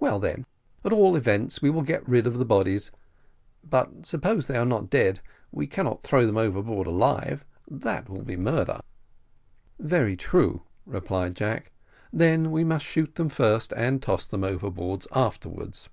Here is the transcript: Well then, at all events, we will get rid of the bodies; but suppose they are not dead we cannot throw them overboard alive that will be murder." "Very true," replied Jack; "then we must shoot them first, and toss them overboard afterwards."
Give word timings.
Well 0.00 0.18
then, 0.18 0.46
at 0.84 0.92
all 0.92 1.14
events, 1.14 1.62
we 1.62 1.70
will 1.70 1.82
get 1.84 2.08
rid 2.08 2.26
of 2.26 2.36
the 2.36 2.44
bodies; 2.44 2.90
but 3.62 4.04
suppose 4.04 4.48
they 4.48 4.56
are 4.56 4.64
not 4.64 4.90
dead 4.90 5.20
we 5.52 5.68
cannot 5.68 6.02
throw 6.02 6.26
them 6.26 6.36
overboard 6.36 6.88
alive 6.88 7.44
that 7.70 8.08
will 8.10 8.24
be 8.24 8.36
murder." 8.36 8.80
"Very 9.78 10.16
true," 10.16 10.62
replied 10.84 11.36
Jack; 11.36 11.70
"then 12.12 12.50
we 12.50 12.64
must 12.64 12.84
shoot 12.86 13.14
them 13.14 13.28
first, 13.28 13.72
and 13.76 14.02
toss 14.02 14.26
them 14.26 14.42
overboard 14.42 15.06
afterwards." 15.12 15.88